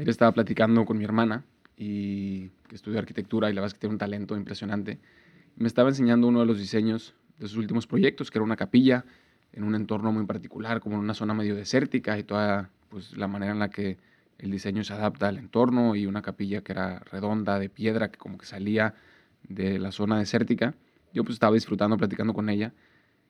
[0.00, 1.44] Ayer estaba platicando con mi hermana
[1.76, 4.98] y que estudia arquitectura y la verdad es que tiene un talento impresionante.
[5.56, 9.04] Me estaba enseñando uno de los diseños de sus últimos proyectos, que era una capilla
[9.52, 13.28] en un entorno muy particular, como en una zona medio desértica y toda pues, la
[13.28, 13.98] manera en la que
[14.38, 18.16] el diseño se adapta al entorno y una capilla que era redonda, de piedra, que
[18.18, 18.94] como que salía
[19.46, 20.74] de la zona desértica.
[21.12, 22.72] Yo pues estaba disfrutando, platicando con ella.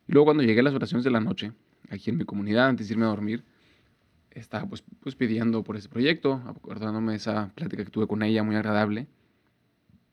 [0.07, 1.51] Y luego cuando llegué a las oraciones de la noche,
[1.91, 3.43] aquí en mi comunidad, antes de irme a dormir,
[4.31, 8.43] estaba pues, pues pidiendo por ese proyecto, acordándome de esa plática que tuve con ella,
[8.43, 9.07] muy agradable.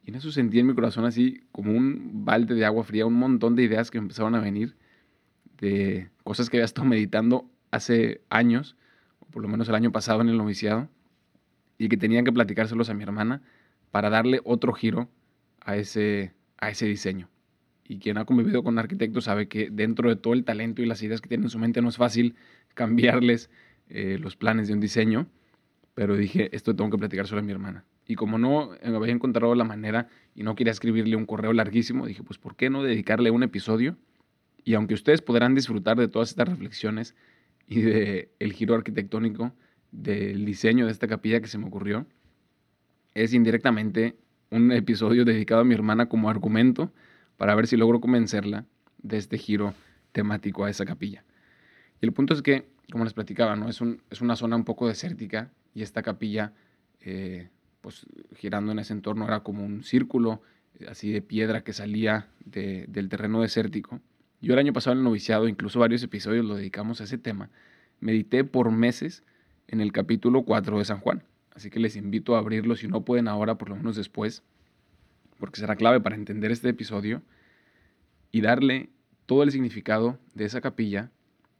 [0.03, 3.13] Y en eso sentí en mi corazón así como un balde de agua fría, un
[3.13, 4.75] montón de ideas que empezaron a venir
[5.59, 8.75] de cosas que había estado meditando hace años,
[9.19, 10.89] o por lo menos el año pasado en el noviciado,
[11.77, 13.41] y que tenían que platicárselos a mi hermana
[13.91, 15.09] para darle otro giro
[15.61, 17.29] a ese, a ese diseño.
[17.83, 21.01] Y quien ha convivido con arquitectos sabe que dentro de todo el talento y las
[21.03, 22.35] ideas que tienen en su mente no es fácil
[22.73, 23.49] cambiarles
[23.89, 25.27] eh, los planes de un diseño,
[25.93, 27.85] pero dije, esto tengo que platicar solo a mi hermana.
[28.07, 32.05] Y como no me había encontrado la manera y no quería escribirle un correo larguísimo,
[32.05, 33.97] dije, pues ¿por qué no dedicarle un episodio?
[34.63, 37.15] Y aunque ustedes podrán disfrutar de todas estas reflexiones
[37.67, 39.53] y del el giro arquitectónico
[39.91, 42.05] del diseño de esta capilla que se me ocurrió,
[43.13, 44.15] es indirectamente
[44.51, 46.93] un episodio dedicado a mi hermana como argumento
[47.35, 48.65] para ver si logro convencerla
[48.99, 49.73] de este giro
[50.11, 51.23] temático a esa capilla.
[52.01, 53.69] Y el punto es que como les platicaba, ¿no?
[53.69, 56.53] Es, un, es una zona un poco desértica y esta capilla,
[57.01, 57.49] eh,
[57.81, 60.41] pues girando en ese entorno, era como un círculo
[60.79, 63.99] eh, así de piedra que salía del terreno desértico.
[64.41, 67.49] Yo el año pasado en el noviciado, incluso varios episodios lo dedicamos a ese tema,
[67.99, 69.23] medité por meses
[69.67, 71.23] en el capítulo 4 de San Juan.
[71.53, 74.43] Así que les invito a abrirlo, si no pueden ahora, por lo menos después,
[75.39, 77.21] porque será clave para entender este episodio
[78.31, 78.89] y darle
[79.25, 81.11] todo el significado de esa capilla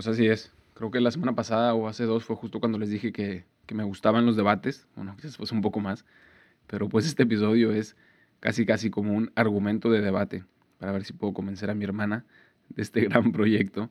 [0.00, 0.50] Pues así es.
[0.72, 3.44] Creo que la semana pasada o hace dos fue justo cuando les dije que,
[3.74, 4.88] me gustaban los debates.
[4.96, 6.06] Bueno, quizás fue un poco más.
[6.68, 7.96] Pero pues este episodio es
[8.40, 10.42] casi casi como un argumento de debate
[10.78, 12.24] para ver si puedo convencer a mi hermana
[12.70, 13.90] de este gran proyecto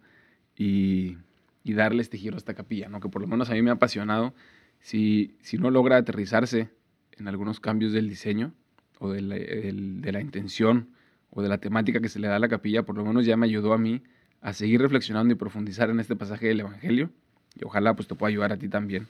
[0.57, 1.17] y,
[1.63, 3.01] darle este giro a esta capilla, ¿no?
[3.01, 4.33] que por lo menos a mí me ha apasionado.
[4.79, 6.71] Si, si no logra aterrizarse
[7.19, 8.51] en algunos cambios del diseño
[8.97, 10.89] o de de la intención
[11.29, 13.37] o de la temática que se le da a la capilla, por lo menos ya
[13.37, 14.01] me ayudó a mí
[14.41, 17.09] a seguir reflexionando y profundizar en este pasaje del Evangelio.
[17.55, 19.07] Y ojalá pues te pueda ayudar a ti también.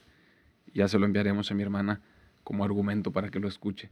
[0.74, 2.00] Ya se lo enviaremos a mi hermana
[2.44, 3.90] como argumento para que lo escuche.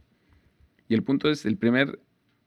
[0.87, 1.99] Y el punto es el primer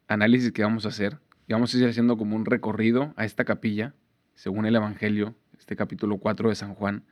[0.09, 1.19] análisis que vamos a hacer.
[1.49, 3.95] Y vamos a ir haciendo como un recorrido a esta capilla,
[4.35, 7.05] según el Evangelio, este capítulo 4 de San Juan,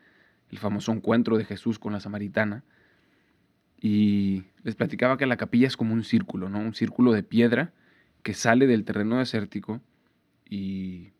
[0.50, 2.64] el famoso encuentro de Jesús con la samaritana.
[3.80, 6.58] Y les platicaba que la capilla es como un círculo, ¿no?
[6.58, 7.72] Un círculo de piedra
[8.22, 9.80] que sale del terreno desértico
[10.48, 11.12] y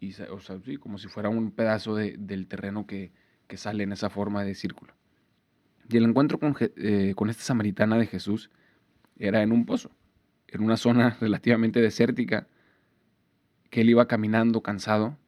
[0.00, 3.12] y, o sea, sí, como si fuera un pedazo de, del terreno que,
[3.46, 4.94] que, sale en esa forma de círculo.
[5.88, 8.50] Y el encuentro con, eh, con esta samaritana de Jesús
[9.18, 9.90] era en un pozo,
[10.48, 12.48] en una zona relativamente desértica,
[13.68, 15.18] que él iba caminando cansado,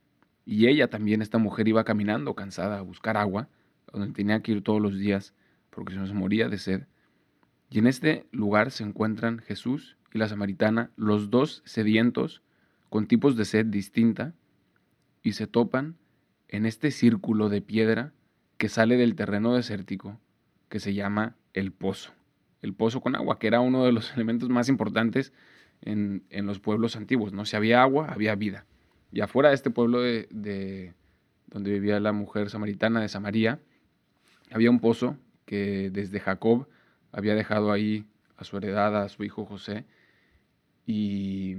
[0.44, 3.48] y ella también, esta mujer, iba caminando cansada a buscar agua,
[3.92, 5.34] donde tenía que ir todos los días,
[5.70, 6.86] porque se moría de sed.
[7.70, 12.42] Y en este lugar se encuentran Jesús y la samaritana, los dos sedientos,
[12.88, 14.34] con tipos de sed distinta,
[15.22, 15.96] y se topan
[16.48, 18.12] en este círculo de piedra
[18.58, 20.20] que sale del terreno desértico
[20.68, 22.12] que se llama el pozo.
[22.60, 25.32] El pozo con agua, que era uno de los elementos más importantes
[25.80, 27.32] en, los pueblos antiguos.
[27.32, 27.44] ¿no?
[27.44, 28.66] Si había agua, había vida.
[29.10, 30.94] Y afuera de este pueblo de,
[31.48, 33.60] donde vivía la mujer samaritana de Samaría,
[34.50, 36.66] había un pozo que desde Jacob
[37.10, 39.84] había dejado ahí a su heredad, a su hijo José.
[40.86, 41.56] Y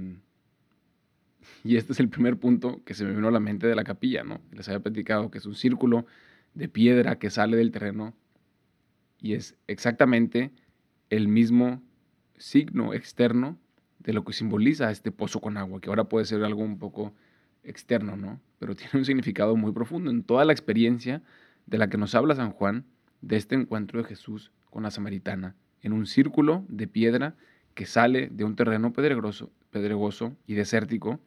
[1.64, 3.84] y este es el primer punto que se me vino a la mente de la
[3.84, 4.40] capilla, ¿no?
[4.52, 6.06] Les había platicado que es un círculo
[6.54, 8.14] de piedra que sale del terreno
[9.20, 10.52] y es exactamente
[11.10, 11.82] el mismo
[12.36, 13.58] signo externo
[13.98, 17.14] de lo que simboliza este pozo con agua, que ahora puede ser algo un poco
[17.62, 18.40] externo, ¿no?
[18.58, 21.22] Pero tiene un significado muy profundo en toda la experiencia
[21.66, 22.84] de la que nos habla San Juan
[23.22, 27.36] de este encuentro de Jesús con la samaritana, en un círculo de piedra
[27.74, 31.20] que sale de un terreno pedregoso, pedregoso y desértico,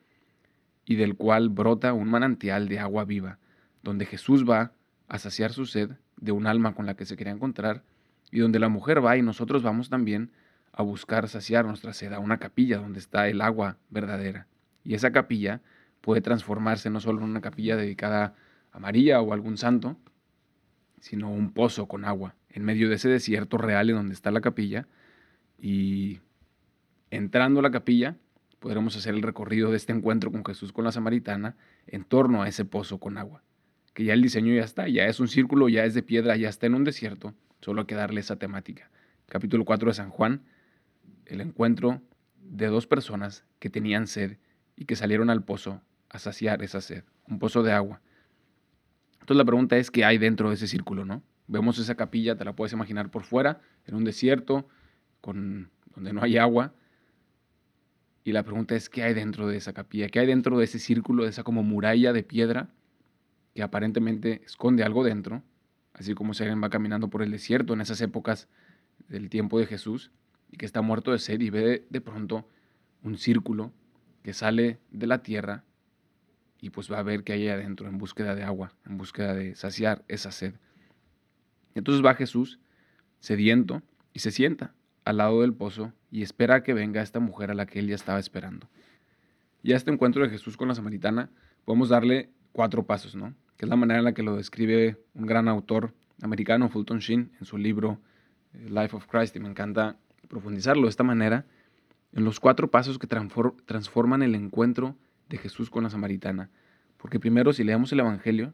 [0.87, 3.39] y del cual brota un manantial de agua viva,
[3.83, 4.71] donde Jesús va
[5.09, 7.83] a saciar su sed de un alma con la que se quería encontrar,
[8.31, 10.31] y donde la mujer va y nosotros vamos también
[10.71, 14.47] a buscar saciar nuestra sed a una capilla donde está el agua verdadera.
[14.85, 15.61] Y esa capilla
[15.99, 18.35] puede transformarse no solo en una capilla dedicada
[18.71, 19.97] a María o a algún santo,
[21.01, 24.41] sino un pozo con agua en medio de ese desierto real en donde está la
[24.41, 24.87] capilla.
[25.59, 26.21] Y
[27.11, 28.15] entrando a la capilla,
[28.59, 31.55] podremos hacer el recorrido de este encuentro con Jesús con la samaritana
[31.85, 33.43] en torno a ese pozo con agua.
[33.93, 36.49] Que ya el diseño ya está, ya es un círculo, ya es de piedra, ya
[36.49, 38.89] está en un desierto, solo hay que darle esa temática.
[39.27, 40.43] Capítulo 4 de San Juan,
[41.25, 42.01] el encuentro
[42.41, 44.37] de dos personas que tenían sed
[44.75, 48.01] y que salieron al pozo a saciar esa sed, un pozo de agua.
[49.13, 51.23] Entonces la pregunta es qué hay dentro de ese círculo, ¿no?
[51.47, 54.67] Vemos esa capilla, te la puedes imaginar por fuera, en un desierto,
[55.21, 56.73] con, donde no hay agua.
[58.27, 60.79] Y la pregunta es qué hay dentro de esa capilla, qué hay dentro de ese
[60.79, 62.67] círculo, de esa como muralla de piedra
[63.55, 65.43] que aparentemente esconde algo dentro,
[65.93, 68.49] así como se va caminando por el desierto en esas épocas
[69.07, 70.11] del tiempo de Jesús
[70.51, 72.45] y que está muerto de sed y ve de pronto
[73.01, 73.71] un círculo
[74.23, 75.63] que sale de la tierra
[76.59, 79.55] y pues va a ver que hay adentro en búsqueda de agua, en búsqueda de
[79.55, 80.55] saciar esa sed.
[81.75, 82.59] Entonces va Jesús
[83.21, 84.73] sediento y se sienta
[85.07, 87.87] al lado del pozo y espera a que venga esta mujer a la que él
[87.87, 88.67] ya estaba esperando.
[89.63, 91.29] Y a este encuentro de Jesús con la samaritana
[91.63, 93.33] podemos darle cuatro pasos, ¿no?
[93.55, 97.31] Que es la manera en la que lo describe un gran autor americano, Fulton Sheen,
[97.39, 98.01] en su libro
[98.53, 101.45] eh, Life of Christ, y me encanta profundizarlo de esta manera,
[102.11, 104.97] en los cuatro pasos que transforman el encuentro
[105.29, 106.49] de Jesús con la samaritana.
[106.97, 108.53] Porque primero, si leemos el Evangelio,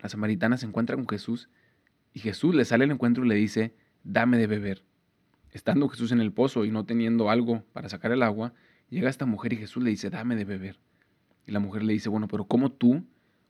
[0.00, 1.48] la samaritana se encuentra con Jesús
[2.12, 3.74] y Jesús le sale al encuentro y le dice,
[4.04, 4.84] dame de beber.
[5.52, 8.52] Estando Jesús en el pozo y no teniendo algo para sacar el agua,
[8.88, 10.78] llega esta mujer y Jesús le dice, dame de beber.
[11.46, 13.04] Y la mujer le dice, bueno, pero ¿cómo tú,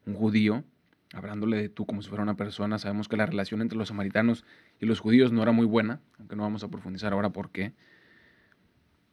[0.07, 0.65] un judío,
[1.13, 4.45] hablándole de tú como si fuera una persona, sabemos que la relación entre los samaritanos
[4.81, 7.73] y los judíos no era muy buena, aunque no vamos a profundizar ahora por qué.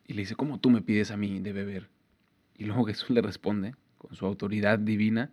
[0.05, 1.89] Y le dice, ¿cómo tú me pides a mí de beber?
[2.55, 5.31] Y luego Jesús le responde con su autoridad divina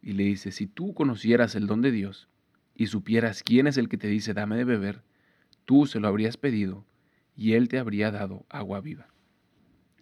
[0.00, 2.28] y le dice, si tú conocieras el don de Dios
[2.74, 5.02] y supieras quién es el que te dice dame de beber,
[5.68, 6.86] tú se lo habrías pedido
[7.36, 9.06] y él te habría dado agua viva.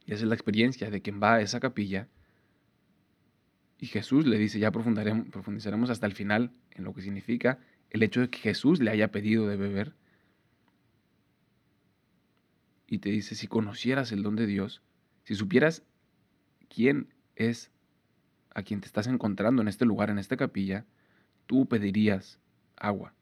[0.05, 2.07] Y esa es la experiencia de quien va a esa capilla
[3.81, 7.59] y Jesús le dice, ya profundizaremos hasta el final en lo que significa
[7.91, 9.97] el hecho de que Jesús le haya pedido de beber.
[12.87, 14.83] Y te dice, si conocieras el don de Dios,
[15.25, 15.83] si supieras
[16.69, 17.73] quién es
[18.55, 20.87] a quien te estás encontrando en este lugar, en esta capilla,
[21.47, 22.39] tú pedirías
[22.77, 23.16] agua.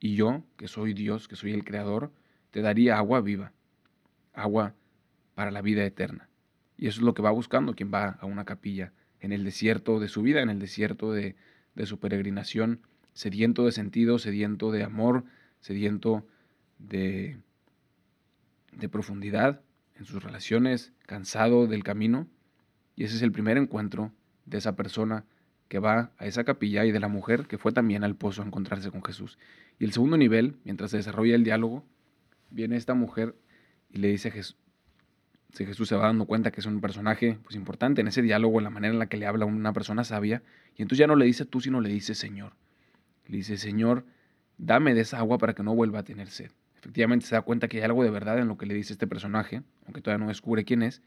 [0.00, 2.12] Y yo, que soy Dios, que soy el Creador,
[2.50, 3.52] te daría agua viva,
[4.32, 4.74] agua
[5.34, 6.28] para la vida eterna.
[6.76, 9.98] Y eso es lo que va buscando quien va a una capilla en el desierto
[9.98, 11.34] de su vida, en el desierto de,
[11.84, 12.80] su peregrinación,
[13.12, 15.24] sediento de sentido, sediento de amor,
[15.60, 16.26] sediento
[16.78, 17.38] de,
[18.72, 19.60] de profundidad
[19.96, 22.28] en sus relaciones, cansado del camino
[22.98, 24.12] y ese es el primer encuentro
[24.44, 25.24] de esa persona
[25.68, 28.46] que va a esa capilla y de la mujer que fue también al pozo a
[28.46, 29.38] encontrarse con Jesús.
[29.78, 31.84] Y el segundo nivel, mientras se desarrolla el diálogo,
[32.50, 33.34] viene esta mujer
[33.90, 34.56] y le dice a Jesús,
[35.52, 38.58] si Jesús se va dando cuenta que es un personaje pues, importante en ese diálogo,
[38.58, 40.42] en la manera en la que le habla una persona sabia,
[40.76, 42.54] y entonces ya no le dice tú, sino le dice Señor.
[43.26, 44.04] Le dice, Señor,
[44.56, 46.50] dame de esa agua para que no vuelva a tener sed.
[46.76, 49.06] Efectivamente se da cuenta que hay algo de verdad en lo que le dice este
[49.06, 51.02] personaje, aunque todavía no descubre quién es,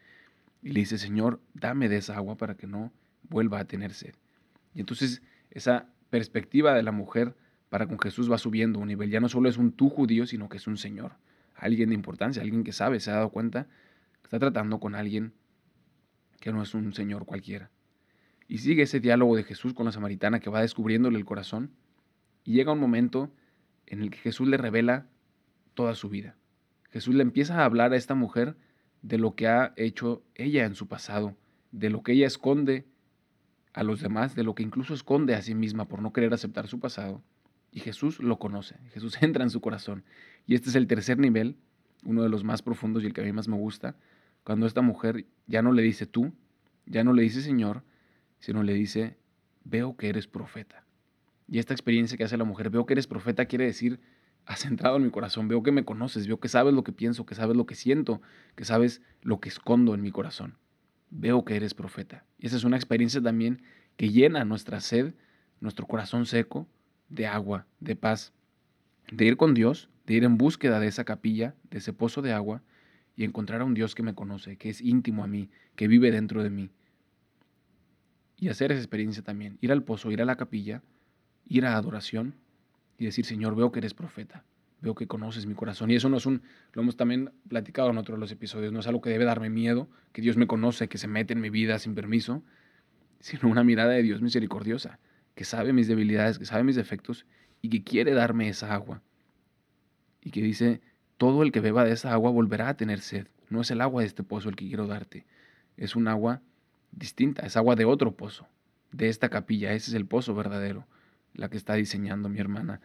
[0.62, 2.92] y le dice, Señor, dame de esa agua para que no
[3.24, 4.14] vuelva a tener sed.
[4.74, 7.36] Y entonces esa perspectiva de la mujer
[7.70, 9.10] para con Jesús va subiendo un nivel.
[9.10, 11.14] Ya no solo es un tú judío, sino que es un Señor,
[11.56, 13.68] alguien de importancia, alguien que sabe, se ha dado cuenta
[14.24, 15.34] está tratando con alguien
[16.40, 17.70] que no es un Señor cualquiera.
[18.48, 21.72] Y sigue ese diálogo de Jesús con la samaritana que va descubriéndole el corazón.
[22.46, 23.30] Y llega un momento
[23.88, 25.08] en el que Jesús le revela
[25.74, 26.38] toda su vida.
[26.92, 28.56] Jesús le empieza a hablar a esta mujer
[29.02, 31.36] de lo que ha hecho ella en su pasado,
[31.72, 32.86] de lo que ella esconde
[33.74, 36.68] a los demás, de lo que incluso esconde a sí misma por no querer aceptar
[36.68, 37.22] su pasado.
[37.72, 40.04] Y Jesús lo conoce, Jesús entra en su corazón.
[40.46, 41.58] Y este es el tercer nivel,
[42.04, 43.96] uno de los más profundos y el que a mí más me gusta,
[44.44, 46.34] cuando esta mujer ya no le dice tú,
[46.86, 47.84] ya no le dice Señor,
[48.40, 49.18] sino le dice,
[49.64, 50.84] veo que eres profeta.
[51.48, 54.00] Y esta experiencia que hace la mujer, veo que eres profeta, quiere decir,
[54.46, 57.26] has entrado en mi corazón, veo que me conoces, veo que sabes lo que pienso,
[57.26, 58.22] que sabes lo que siento,
[58.56, 60.58] que sabes lo que escondo en mi corazón.
[61.12, 62.26] Veo que eres profeta.
[62.40, 63.62] Y esa es una experiencia también
[63.98, 65.14] que llena nuestra sed,
[65.60, 66.68] nuestro corazón seco,
[67.10, 68.34] de agua, de paz,
[69.12, 72.32] de ir con Dios, de ir en búsqueda de esa capilla, de ese pozo de
[72.32, 72.64] agua,
[73.16, 76.12] y encontrar a un Dios que me conoce, que es íntimo a mí, que vive
[76.12, 76.72] dentro de mí.
[78.38, 80.82] Y hacer esa experiencia también, ir al pozo, ir a la capilla,
[81.46, 82.36] ir a adoración
[82.98, 84.44] y decir, Señor, veo que eres profeta,
[84.82, 85.92] veo que conoces mi corazón.
[85.92, 86.42] Y eso no es un,
[86.74, 89.88] lo hemos también platicado en otros los episodios, no es algo que debe darme miedo,
[90.12, 92.44] que Dios me conoce, que se mete en mi vida sin permiso,
[93.20, 95.00] sino una mirada de Dios misericordiosa,
[95.36, 97.26] que sabe mis debilidades, que sabe mis defectos
[97.62, 99.02] y que quiere darme esa agua.
[100.24, 100.82] Y que dice,
[101.18, 103.28] todo el que beba de esa agua volverá a tener sed.
[103.50, 105.26] No es el agua de este pozo el que quiero darte,
[105.78, 106.42] es un agua
[106.92, 108.48] distinta, es agua de otro pozo,
[108.92, 110.88] de esta capilla, ese es el pozo verdadero,
[111.34, 112.82] la que está diseñando mi hermana,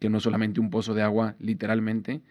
[0.00, 2.22] que no es solamente un pozo de agua literalmente,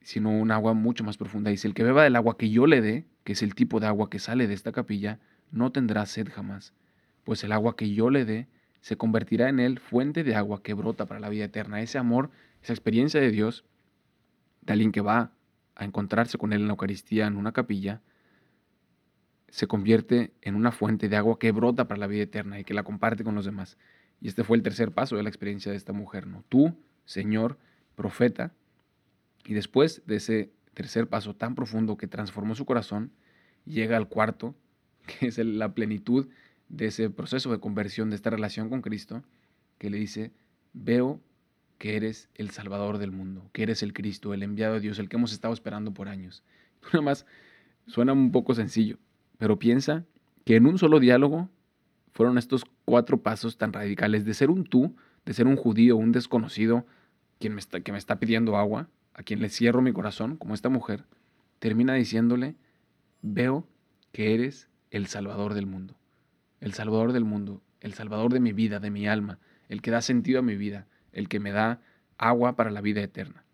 [0.00, 1.50] sino un agua mucho más profunda.
[1.50, 3.86] Dice, el que beba del agua que yo le dé, que es el tipo de
[3.86, 5.20] agua que sale de esta capilla,
[5.52, 6.72] no tendrá sed jamás,
[7.22, 8.48] pues el agua que yo le dé
[8.80, 11.80] se convertirá en él fuente de agua que brota para la vida eterna.
[11.82, 12.30] Ese amor,
[12.62, 13.64] esa experiencia de Dios,
[14.62, 15.32] de alguien que va
[15.76, 18.00] a encontrarse con él en la Eucaristía, en una capilla,
[19.48, 22.72] se convierte en una fuente de agua que brota para la vida eterna y que
[22.72, 23.76] la comparte con los demás.
[24.22, 26.44] Y este fue el tercer paso de la experiencia de esta mujer, ¿no?
[26.48, 27.58] Tú, Señor,
[27.96, 28.52] profeta,
[29.44, 33.10] y después de ese tercer paso tan profundo que transformó su corazón,
[33.64, 34.54] llega al cuarto,
[35.06, 36.28] que es la plenitud
[36.68, 39.24] de ese proceso de conversión, de esta relación con Cristo,
[39.78, 40.30] que le dice,
[40.72, 41.20] veo
[41.78, 45.08] que eres el Salvador del mundo, que eres el Cristo, el enviado de Dios, el
[45.08, 46.44] que hemos estado esperando por años.
[46.92, 47.26] Nada más
[47.88, 48.98] suena un poco sencillo,
[49.38, 50.04] pero piensa
[50.44, 51.50] que en un solo diálogo
[52.12, 56.12] fueron estos cuatro pasos tan radicales de ser un tú, de ser un judío, un
[56.12, 56.86] desconocido,
[57.38, 60.54] quien me está, que me está pidiendo agua, a quien le cierro mi corazón, como
[60.54, 61.04] esta mujer,
[61.58, 62.56] termina diciéndole,
[63.22, 63.66] veo
[64.12, 65.96] que eres el Salvador del mundo,
[66.60, 69.38] el Salvador del mundo, el Salvador de mi vida, de mi alma,
[69.68, 71.80] el que da sentido a mi vida, el que me da
[72.18, 73.44] agua para la vida eterna.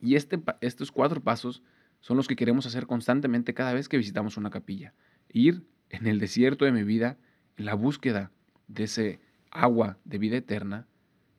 [0.00, 1.62] Y este, estos cuatro pasos
[2.00, 4.92] son los que queremos hacer constantemente cada vez que visitamos una capilla.
[5.32, 7.16] Ir en el desierto de mi vida,
[7.56, 8.30] la búsqueda
[8.68, 9.20] de ese
[9.50, 10.86] agua de vida eterna,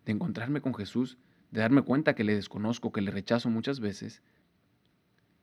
[0.05, 1.17] de encontrarme con Jesús,
[1.51, 4.22] de darme cuenta que le desconozco, que le rechazo muchas veces,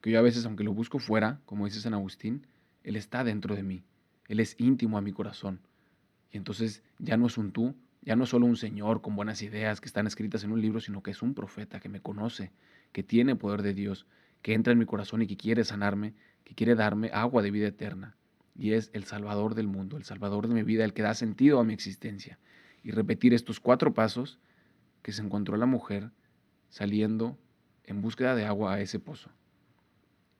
[0.00, 2.46] que yo a veces, aunque lo busco fuera, como dice San Agustín,
[2.82, 3.84] él está dentro de mí.
[4.26, 5.60] Él es íntimo a mi corazón.
[6.30, 9.42] Y entonces ya no es un tú, ya no es solo un Señor con buenas
[9.42, 12.50] ideas que están escritas en un libro, sino que es un profeta que me conoce,
[12.90, 14.06] que tiene poder de Dios,
[14.42, 17.68] que entra en mi corazón y que quiere sanarme, que quiere darme agua de vida
[17.68, 18.16] eterna.
[18.54, 21.58] Y es el Salvador del mundo, el Salvador de mi vida, el que da sentido
[21.58, 22.38] a mi existencia.
[22.82, 24.38] Y repetir estos cuatro pasos
[25.02, 26.10] que se encontró la mujer
[26.68, 27.38] saliendo
[27.84, 29.30] en búsqueda de agua a ese pozo.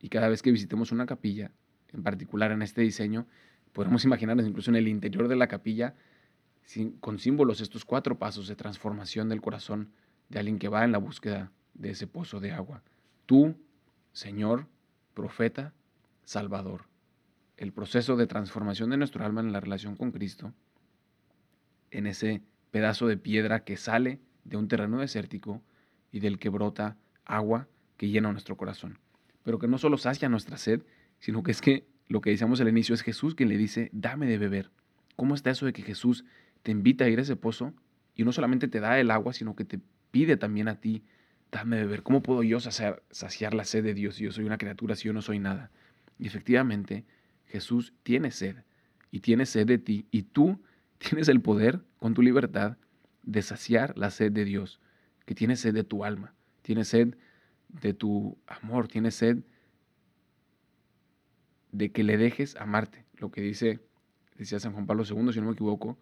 [0.00, 1.52] Y cada vez que visitemos una capilla,
[1.92, 3.26] en particular en este diseño,
[3.72, 5.94] podemos imaginarnos incluso en el interior de la capilla,
[7.00, 9.90] con símbolos, estos cuatro pasos de transformación del corazón
[10.28, 12.82] de alguien que va en la búsqueda de ese pozo de agua.
[13.26, 13.56] Tú,
[14.12, 14.68] Señor,
[15.12, 15.74] profeta,
[16.24, 16.91] Salvador.
[17.56, 20.52] El proceso de transformación de nuestro alma en la relación con Cristo,
[21.90, 25.62] en ese pedazo de piedra que sale de un terreno desértico
[26.10, 28.98] y del que brota agua que llena nuestro corazón.
[29.44, 30.82] Pero que no solo sacia nuestra sed,
[31.18, 34.26] sino que es que lo que decíamos al inicio es Jesús quien le dice, dame
[34.26, 34.70] de beber.
[35.16, 36.24] ¿Cómo está eso de que Jesús
[36.62, 37.74] te invita a ir a ese pozo
[38.14, 39.80] y no solamente te da el agua, sino que te
[40.10, 41.04] pide también a ti,
[41.50, 42.02] dame de beber?
[42.02, 45.08] ¿Cómo puedo yo saciar, saciar la sed de Dios si yo soy una criatura, si
[45.08, 45.70] yo no soy nada?
[46.18, 47.04] Y efectivamente,
[47.52, 48.56] Jesús tiene sed
[49.10, 50.58] y tiene sed de ti y tú
[50.98, 52.78] tienes el poder con tu libertad
[53.22, 54.80] de saciar la sed de Dios,
[55.26, 57.14] que tiene sed de tu alma, tiene sed
[57.68, 59.44] de tu amor, tiene sed
[61.72, 63.04] de que le dejes amarte.
[63.18, 63.80] Lo que dice,
[64.38, 65.98] decía San Juan Pablo II, si no me equivoco,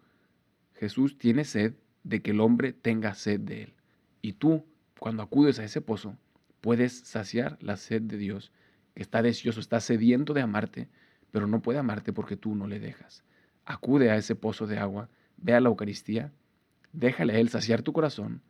[0.75, 3.73] Jesús tiene sed de que el hombre tenga sed de él.
[4.21, 4.65] Y tú,
[4.99, 6.17] cuando acudes a ese pozo,
[6.61, 8.53] puedes saciar la sed de Dios,
[8.95, 10.89] que está deseoso, está sediento de amarte,
[11.31, 13.23] pero no puede amarte porque tú no le dejas.
[13.65, 16.31] Acude a ese pozo de agua, ve a la Eucaristía,
[16.93, 18.41] déjale a Él saciar tu corazón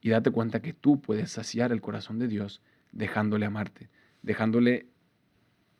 [0.00, 3.88] y date cuenta que tú puedes saciar el corazón de Dios dejándole amarte,
[4.22, 4.86] dejándole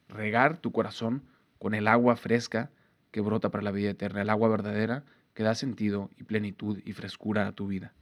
[0.09, 1.23] regar tu corazón
[1.59, 2.71] con el agua fresca
[3.11, 6.93] que brota para la vida eterna, el agua verdadera que da sentido y plenitud y
[6.93, 7.95] frescura a tu vida.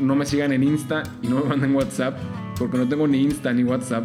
[0.00, 2.18] No me sigan en Insta y no me manden WhatsApp,
[2.58, 4.04] porque no tengo ni Insta ni WhatsApp,